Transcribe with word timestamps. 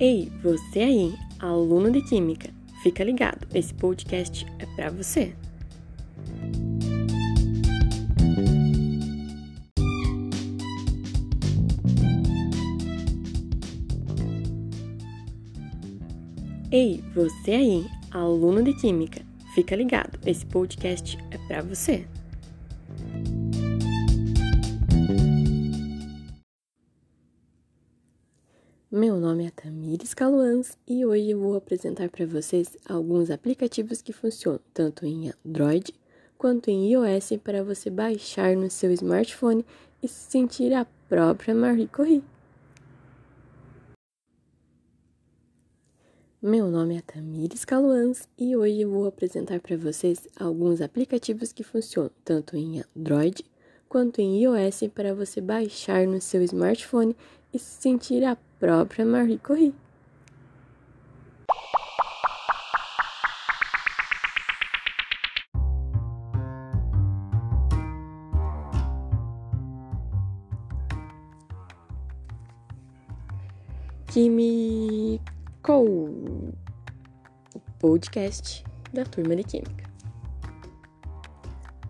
Ei, 0.00 0.30
você 0.42 0.80
aí, 0.80 1.14
aluno 1.38 1.90
de 1.90 2.02
Química, 2.02 2.50
fica 2.82 3.02
ligado, 3.02 3.46
esse 3.54 3.72
podcast 3.72 4.46
é 4.58 4.66
para 4.66 4.90
você. 4.90 5.34
Ei, 16.70 17.04
você 17.14 17.52
aí, 17.52 17.86
aluno 18.10 18.62
de 18.62 18.74
Química, 18.74 19.22
fica 19.54 19.76
ligado, 19.76 20.18
esse 20.26 20.44
podcast 20.46 21.16
é 21.30 21.38
para 21.46 21.62
você. 21.62 22.06
Meu 28.90 29.20
nome 29.20 29.46
é 29.46 29.50
Tamires 29.50 30.14
Caluans 30.14 30.78
e 30.86 31.04
hoje 31.04 31.30
eu 31.30 31.40
vou 31.40 31.56
apresentar 31.56 32.08
para 32.08 32.26
vocês 32.26 32.76
alguns 32.88 33.30
aplicativos 33.30 34.00
que 34.00 34.12
funcionam 34.12 34.60
tanto 34.72 35.04
em 35.04 35.32
Android 35.44 35.92
quanto 36.38 36.70
em 36.70 36.92
iOS 36.92 37.38
para 37.42 37.62
você 37.62 37.90
baixar 37.90 38.56
no 38.56 38.70
seu 38.70 38.90
smartphone 38.92 39.64
e 40.02 40.08
se 40.08 40.30
sentir 40.30 40.72
a 40.72 40.86
própria 41.08 41.54
Marie 41.54 41.88
Curie. 41.88 42.22
Meu 46.46 46.70
nome 46.70 46.98
é 46.98 47.00
Tamires 47.00 47.64
Caluans 47.64 48.28
e 48.36 48.54
hoje 48.54 48.82
eu 48.82 48.90
vou 48.90 49.06
apresentar 49.06 49.60
para 49.60 49.78
vocês 49.78 50.28
alguns 50.38 50.82
aplicativos 50.82 51.54
que 51.54 51.64
funcionam 51.64 52.10
tanto 52.22 52.54
em 52.54 52.84
Android 52.94 53.42
quanto 53.88 54.20
em 54.20 54.42
iOS 54.42 54.82
para 54.94 55.14
você 55.14 55.40
baixar 55.40 56.06
no 56.06 56.20
seu 56.20 56.42
smartphone 56.42 57.16
e 57.50 57.58
se 57.58 57.80
sentir 57.80 58.22
a 58.24 58.36
própria 58.60 59.06
Marie 59.06 59.38
Curie. 59.38 59.72
Químico, 75.64 76.52
o 77.54 77.60
podcast 77.78 78.62
da 78.92 79.02
turma 79.02 79.34
de 79.34 79.44
Química. 79.44 79.90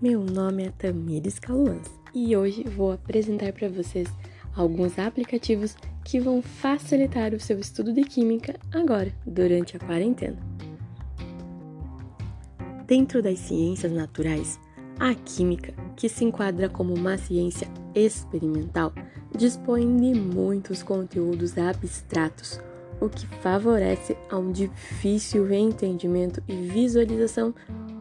Meu 0.00 0.24
nome 0.24 0.64
é 0.64 0.70
Tamires 0.70 1.38
Caluans 1.38 1.86
e 2.14 2.34
hoje 2.34 2.64
vou 2.64 2.92
apresentar 2.92 3.52
para 3.52 3.68
vocês 3.68 4.08
alguns 4.56 4.98
aplicativos 4.98 5.76
que 6.02 6.18
vão 6.18 6.40
facilitar 6.40 7.34
o 7.34 7.40
seu 7.40 7.58
estudo 7.58 7.92
de 7.92 8.04
química 8.04 8.58
agora, 8.72 9.12
durante 9.26 9.76
a 9.76 9.80
quarentena. 9.80 10.38
Dentro 12.86 13.22
das 13.22 13.38
ciências 13.38 13.92
naturais, 13.92 14.58
a 14.98 15.14
química, 15.14 15.74
que 15.94 16.08
se 16.08 16.24
enquadra 16.24 16.70
como 16.70 16.94
uma 16.94 17.18
ciência 17.18 17.68
experimental, 17.94 18.94
dispõe 19.36 19.94
de 19.94 20.18
muitos 20.18 20.82
conteúdos 20.82 21.58
abstratos, 21.58 22.58
o 23.00 23.08
que 23.08 23.26
favorece 23.26 24.16
a 24.30 24.36
um 24.36 24.50
difícil 24.50 25.52
entendimento 25.52 26.42
e 26.48 26.54
visualização 26.54 27.54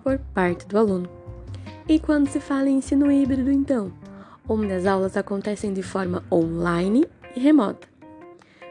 por 0.03 0.17
parte 0.33 0.67
do 0.67 0.77
aluno. 0.77 1.09
E 1.87 1.99
quando 1.99 2.27
se 2.27 2.39
fala 2.39 2.69
em 2.69 2.77
ensino 2.77 3.11
híbrido, 3.11 3.51
então, 3.51 3.91
onde 4.47 4.73
as 4.73 4.85
aulas 4.85 5.15
acontecem 5.15 5.73
de 5.73 5.83
forma 5.83 6.23
online 6.31 7.05
e 7.35 7.39
remota 7.39 7.87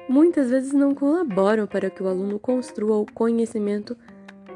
muitas 0.09 0.51
vezes 0.51 0.73
não 0.73 0.95
colaboram 0.95 1.67
para 1.67 1.91
que 1.91 2.03
o 2.03 2.09
aluno 2.09 2.39
construa 2.39 2.97
o 2.97 3.07
conhecimento 3.07 3.97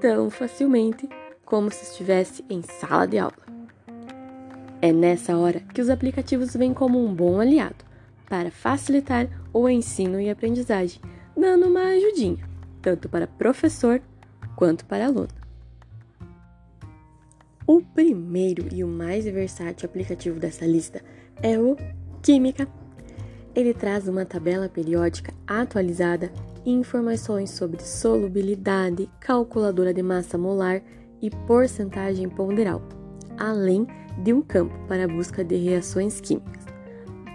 tão 0.00 0.31
facilmente 0.31 1.08
como 1.44 1.70
se 1.70 1.84
estivesse 1.84 2.44
em 2.48 2.62
sala 2.62 3.06
de 3.06 3.19
aula. 3.19 3.50
É 4.81 4.92
nessa 4.92 5.37
hora 5.37 5.60
que 5.75 5.81
os 5.81 5.91
aplicativos 5.91 6.54
vêm 6.54 6.72
como 6.72 7.04
um 7.04 7.12
bom 7.12 7.41
aliado 7.41 7.84
para 8.28 8.50
facilitar 8.50 9.28
o 9.52 9.69
ensino 9.69 10.20
e 10.20 10.31
aprendizagem, 10.31 11.00
dando 11.40 11.66
uma 11.66 11.84
ajudinha, 11.84 12.48
tanto 12.82 13.08
para 13.08 13.26
professor 13.26 14.00
quanto 14.54 14.84
para 14.84 15.06
aluno. 15.06 15.28
O 17.66 17.80
primeiro 17.80 18.68
e 18.72 18.84
o 18.84 18.88
mais 18.88 19.24
versátil 19.24 19.88
aplicativo 19.88 20.38
dessa 20.38 20.66
lista 20.66 21.02
é 21.42 21.58
o 21.58 21.76
Química 22.22 22.68
ele 23.54 23.74
traz 23.74 24.06
uma 24.06 24.24
tabela 24.24 24.68
periódica 24.68 25.34
atualizada 25.46 26.30
e 26.64 26.70
informações 26.70 27.50
sobre 27.50 27.82
solubilidade, 27.82 29.10
calculadora 29.18 29.92
de 29.92 30.02
massa 30.02 30.38
molar 30.38 30.82
e 31.20 31.30
porcentagem 31.30 32.28
ponderal, 32.28 32.82
além 33.36 33.86
de 34.22 34.32
um 34.32 34.40
campo 34.40 34.74
para 34.86 35.04
a 35.04 35.08
busca 35.08 35.44
de 35.44 35.56
reações 35.56 36.20
químicas. 36.20 36.64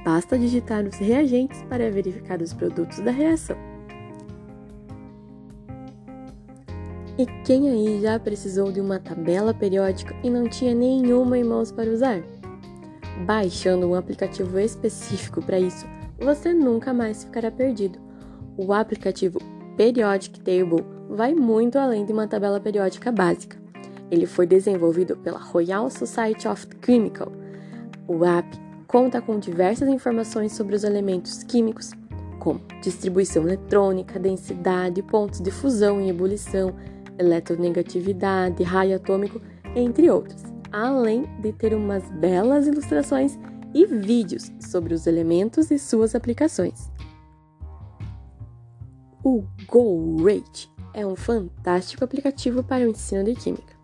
Basta 0.06 0.38
digitar 0.38 0.86
os 0.86 0.96
reagentes 0.96 1.62
para 1.64 1.92
verificar 1.92 2.42
os 2.42 2.54
produtos 2.54 3.00
da 3.00 3.12
reação. 3.12 3.75
E 7.18 7.26
quem 7.46 7.70
aí 7.70 8.02
já 8.02 8.20
precisou 8.20 8.72
de 8.74 8.82
uma 8.82 9.00
tabela 9.00 9.54
periódica 9.54 10.14
e 10.22 10.30
não 10.30 10.50
tinha 10.50 10.76
nenhuma 10.76 11.38
em 11.38 11.46
mãos 11.46 11.72
para 11.72 11.90
usar? 11.90 12.22
Baixando 13.26 13.88
um 13.88 13.96
aplicativo 13.96 14.60
específico 14.60 15.42
para 15.42 15.58
isso, 15.58 15.86
você 16.20 16.54
nunca 16.54 16.94
mais 16.94 17.24
ficará 17.24 17.50
perdido. 17.50 17.98
O 18.58 18.74
aplicativo 18.74 19.40
Periodic 19.78 20.42
Table 20.42 20.86
vai 21.10 21.34
muito 21.34 21.80
além 21.80 22.06
de 22.06 22.12
uma 22.12 22.28
tabela 22.28 22.60
periódica 22.60 23.14
básica. 23.14 23.58
Ele 24.12 24.26
foi 24.26 24.46
desenvolvido 24.46 25.16
pela 25.16 25.40
Royal 25.40 25.90
Society 25.90 26.50
of 26.50 26.68
Chemical. 26.86 27.32
O 28.08 28.26
app 28.26 28.60
conta 28.88 29.22
com 29.22 29.40
diversas 29.40 29.88
informações 29.88 30.52
sobre 30.52 30.76
os 30.76 30.84
elementos 30.84 31.44
químicos, 31.44 31.92
como 32.40 32.62
distribuição 32.82 33.44
eletrônica, 33.44 34.20
densidade, 34.20 35.02
pontos 35.02 35.40
de 35.40 35.50
fusão 35.50 36.02
e 36.02 36.10
ebulição, 36.10 36.76
eletronegatividade, 37.18 38.64
raio 38.64 38.96
atômico, 38.96 39.42
entre 39.76 40.10
outros, 40.10 40.42
além 40.72 41.24
de 41.42 41.52
ter 41.54 41.74
umas 41.74 42.10
belas 42.12 42.68
ilustrações 42.68 43.38
e 43.74 43.86
vídeos 43.86 44.52
sobre 44.60 44.94
os 44.94 45.06
elementos 45.06 45.70
e 45.72 45.78
suas 45.78 46.16
aplicações. 46.16 46.92
O 49.24 49.44
GoRate 49.68 50.72
é 50.94 51.06
um 51.06 51.16
fantástico 51.16 52.04
aplicativo 52.04 52.64
para 52.64 52.86
o 52.86 52.90
ensino 52.90 53.24
de 53.24 53.34
química. 53.34 53.76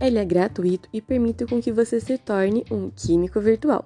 Ele 0.00 0.18
é 0.18 0.24
gratuito 0.24 0.88
e 0.92 1.02
permite 1.02 1.44
com 1.44 1.60
que 1.60 1.72
você 1.72 2.00
se 2.00 2.16
torne 2.16 2.64
um 2.70 2.88
químico 2.88 3.40
virtual. 3.40 3.84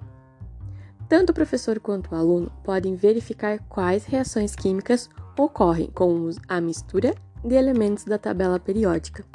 Tanto 1.09 1.31
o 1.31 1.33
professor 1.33 1.79
quanto 1.79 2.11
o 2.11 2.15
aluno 2.15 2.51
podem 2.63 2.95
verificar 2.95 3.59
quais 3.67 4.05
reações 4.05 4.55
químicas 4.55 5.09
ocorrem 5.37 5.89
com 5.91 6.29
a 6.47 6.61
mistura 6.61 7.13
de 7.43 7.55
elementos 7.55 8.05
da 8.05 8.17
tabela 8.17 8.59
periódica. 8.59 9.25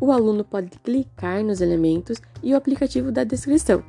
O 0.00 0.12
aluno 0.12 0.44
pode 0.44 0.78
clicar 0.78 1.42
nos 1.42 1.60
elementos 1.60 2.20
e 2.42 2.52
o 2.52 2.56
aplicativo 2.56 3.10
dá 3.10 3.24
descrição, 3.24 3.82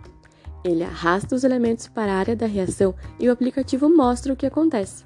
ele 0.63 0.83
arrasta 0.83 1.35
os 1.35 1.43
elementos 1.43 1.87
para 1.87 2.11
a 2.11 2.17
área 2.17 2.35
da 2.35 2.45
reação 2.45 2.93
e 3.19 3.29
o 3.29 3.31
aplicativo 3.31 3.89
mostra 3.89 4.33
o 4.33 4.35
que 4.35 4.45
acontece. 4.45 5.05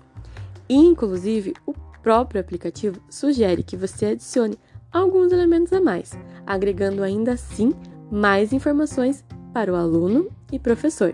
Inclusive, 0.68 1.54
o 1.66 1.74
próprio 2.02 2.42
aplicativo 2.42 3.00
sugere 3.10 3.64
que 3.64 3.78
você 3.78 4.08
adicione 4.08 4.58
alguns 4.92 5.32
elementos 5.32 5.72
a 5.74 5.80
mais, 5.80 6.14
agregando 6.46 7.04
ainda 7.04 7.34
assim 7.34 7.74
mais 8.10 8.52
informações 8.52 9.24
para 9.54 9.72
o 9.72 9.76
aluno 9.76 10.30
e 10.52 10.58
professor. 10.58 11.14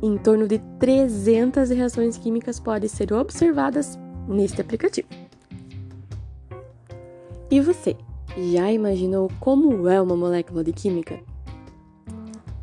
Em 0.00 0.16
torno 0.16 0.46
de 0.46 0.58
300 0.78 1.70
reações 1.70 2.16
químicas 2.16 2.60
podem 2.60 2.88
ser 2.88 3.12
observadas 3.12 3.98
neste 4.28 4.60
aplicativo. 4.60 5.08
E 7.50 7.62
você, 7.62 7.96
já 8.52 8.70
imaginou 8.70 9.30
como 9.40 9.88
é 9.88 9.98
uma 9.98 10.14
molécula 10.14 10.62
de 10.62 10.70
química? 10.70 11.18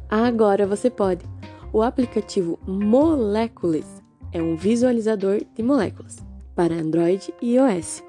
Agora 0.07 0.67
você 0.67 0.91
pode. 0.91 1.25
O 1.73 1.81
aplicativo 1.81 2.59
Molecules 2.67 4.03
é 4.31 4.39
um 4.39 4.55
visualizador 4.55 5.41
de 5.55 5.63
moléculas 5.63 6.23
para 6.55 6.75
Android 6.75 7.33
e 7.41 7.55
iOS. 7.55 8.03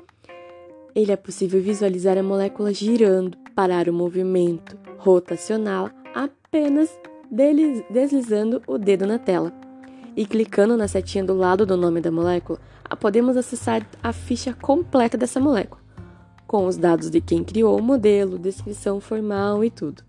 Ele 0.94 1.12
é 1.12 1.17
possível 1.17 1.62
visualizar 1.62 2.19
a 2.19 2.23
molécula 2.23 2.75
girando, 2.75 3.38
parar 3.55 3.88
o 3.88 3.93
movimento, 3.93 4.76
rotacional 4.99 5.88
apenas 6.14 6.90
deslizando 7.90 8.62
o 8.67 8.76
dedo 8.76 9.06
na 9.06 9.19
tela. 9.19 9.50
E 10.14 10.26
clicando 10.26 10.76
na 10.76 10.88
setinha 10.88 11.25
do 11.25 11.34
lado 11.34 11.64
do 11.64 11.76
nome 11.76 12.02
da 12.02 12.11
molécula, 12.11 12.58
podemos 13.00 13.34
acessar 13.34 13.87
a 14.02 14.12
ficha 14.12 14.52
completa 14.52 15.17
dessa 15.17 15.40
molécula. 15.40 15.86
Com 16.46 16.66
os 16.66 16.76
dados 16.76 17.10
de 17.10 17.20
quem 17.20 17.43
criou 17.43 17.78
o 17.78 17.82
modelo, 17.82 18.38
descrição 18.38 19.00
formal 19.00 19.64
e 19.64 19.70
tudo. 19.70 20.02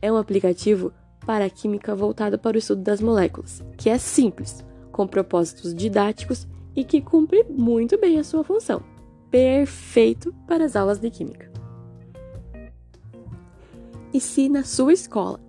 É 0.00 0.10
um 0.10 0.16
aplicativo 0.16 0.92
para 1.26 1.44
a 1.44 1.50
química 1.50 1.94
voltado 1.94 2.38
para 2.38 2.56
o 2.56 2.58
estudo 2.58 2.82
das 2.82 3.00
moléculas, 3.00 3.62
que 3.76 3.88
é 3.88 3.98
simples, 3.98 4.64
com 4.90 5.06
propósitos 5.06 5.74
didáticos 5.74 6.46
e 6.74 6.84
que 6.84 7.00
cumpre 7.00 7.44
muito 7.44 7.98
bem 7.98 8.18
a 8.18 8.24
sua 8.24 8.42
função. 8.42 8.82
Perfeito 9.30 10.34
para 10.46 10.64
as 10.64 10.76
aulas 10.76 10.98
de 10.98 11.10
química. 11.10 11.50
E 14.12 14.20
se 14.20 14.48
na 14.48 14.62
sua 14.62 14.92
escola 14.92 15.40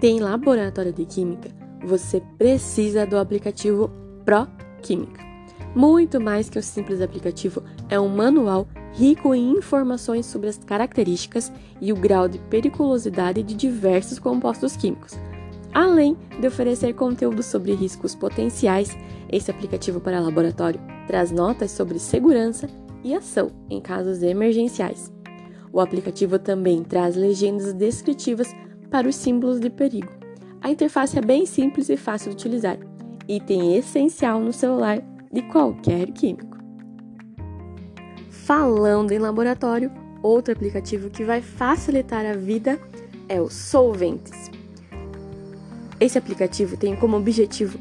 tem 0.00 0.20
laboratório 0.20 0.92
de 0.92 1.06
química, 1.06 1.48
você 1.82 2.20
precisa 2.36 3.06
do 3.06 3.16
aplicativo 3.16 3.90
Pro 4.24 4.46
Química. 4.82 5.22
Muito 5.74 6.20
mais 6.20 6.48
que 6.48 6.58
um 6.58 6.62
simples 6.62 7.00
aplicativo, 7.00 7.62
é 7.88 7.98
um 7.98 8.08
manual 8.08 8.68
rico 8.94 9.34
em 9.34 9.52
informações 9.52 10.26
sobre 10.26 10.48
as 10.48 10.58
características 10.58 11.52
e 11.80 11.92
o 11.92 11.96
grau 11.96 12.28
de 12.28 12.38
periculosidade 12.38 13.42
de 13.42 13.54
diversos 13.54 14.18
compostos 14.18 14.76
químicos. 14.76 15.18
Além 15.72 16.16
de 16.40 16.46
oferecer 16.46 16.94
conteúdo 16.94 17.42
sobre 17.42 17.74
riscos 17.74 18.14
potenciais, 18.14 18.96
esse 19.30 19.50
aplicativo 19.50 20.00
para 20.00 20.20
laboratório 20.20 20.80
traz 21.08 21.32
notas 21.32 21.72
sobre 21.72 21.98
segurança 21.98 22.68
e 23.02 23.14
ação 23.14 23.50
em 23.68 23.80
casos 23.80 24.22
emergenciais. 24.22 25.12
O 25.72 25.80
aplicativo 25.80 26.38
também 26.38 26.84
traz 26.84 27.16
legendas 27.16 27.72
descritivas 27.72 28.54
para 28.90 29.08
os 29.08 29.16
símbolos 29.16 29.58
de 29.58 29.68
perigo. 29.68 30.12
A 30.62 30.70
interface 30.70 31.18
é 31.18 31.20
bem 31.20 31.44
simples 31.44 31.88
e 31.88 31.96
fácil 31.96 32.30
de 32.30 32.36
utilizar, 32.36 32.78
item 33.28 33.76
essencial 33.76 34.38
no 34.38 34.52
celular 34.52 35.02
de 35.32 35.42
qualquer 35.42 36.12
químico. 36.12 36.53
Falando 38.44 39.10
em 39.10 39.18
laboratório, 39.18 39.90
outro 40.22 40.52
aplicativo 40.52 41.08
que 41.08 41.24
vai 41.24 41.40
facilitar 41.40 42.26
a 42.26 42.34
vida 42.34 42.78
é 43.26 43.40
o 43.40 43.48
Solventes. 43.48 44.50
Esse 45.98 46.18
aplicativo 46.18 46.76
tem 46.76 46.94
como 46.94 47.16
objetivo 47.16 47.78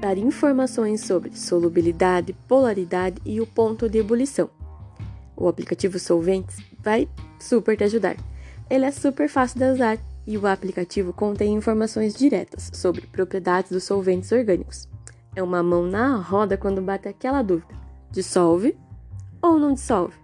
dar 0.00 0.16
informações 0.16 1.02
sobre 1.02 1.36
solubilidade, 1.36 2.32
polaridade 2.48 3.20
e 3.26 3.42
o 3.42 3.46
ponto 3.46 3.90
de 3.90 3.98
ebulição. 3.98 4.48
O 5.36 5.48
aplicativo 5.48 5.98
Solventes 5.98 6.56
vai 6.82 7.06
super 7.38 7.76
te 7.76 7.84
ajudar. 7.84 8.16
Ele 8.70 8.86
é 8.86 8.90
super 8.90 9.28
fácil 9.28 9.58
de 9.58 9.70
usar 9.70 9.98
e 10.26 10.38
o 10.38 10.46
aplicativo 10.46 11.12
contém 11.12 11.52
informações 11.52 12.14
diretas 12.14 12.70
sobre 12.72 13.02
propriedades 13.02 13.70
dos 13.70 13.84
solventes 13.84 14.32
orgânicos. 14.32 14.88
É 15.34 15.42
uma 15.42 15.62
mão 15.62 15.86
na 15.86 16.16
roda 16.16 16.56
quando 16.56 16.80
bate 16.80 17.06
aquela 17.06 17.42
dúvida: 17.42 17.74
dissolve 18.10 18.74
ou 19.52 19.58
não 19.58 19.74
dissolve. 19.74 20.14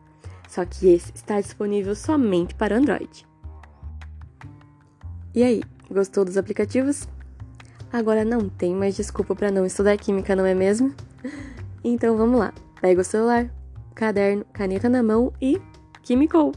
Só 0.48 0.64
que 0.64 0.88
esse 0.88 1.12
está 1.14 1.40
disponível 1.40 1.94
somente 1.94 2.54
para 2.54 2.76
Android. 2.76 3.26
E 5.34 5.42
aí, 5.42 5.62
gostou 5.90 6.24
dos 6.24 6.36
aplicativos? 6.36 7.08
Agora 7.92 8.24
não 8.24 8.48
tem 8.48 8.74
mais 8.74 8.96
desculpa 8.96 9.34
para 9.34 9.50
não 9.50 9.64
estudar 9.64 9.96
química, 9.96 10.36
não 10.36 10.46
é 10.46 10.54
mesmo? 10.54 10.94
Então 11.84 12.16
vamos 12.16 12.38
lá. 12.38 12.54
Pega 12.80 13.00
o 13.00 13.04
celular, 13.04 13.50
caderno, 13.92 14.44
caneta 14.52 14.88
na 14.88 15.02
mão 15.02 15.32
e 15.40 15.60
químico! 16.00 16.52